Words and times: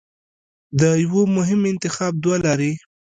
د 0.79 0.81
یوه 1.03 1.23
مهم 1.37 1.61
انتخاب 1.71 2.13
دوه 2.23 2.37
لارې 2.45 2.71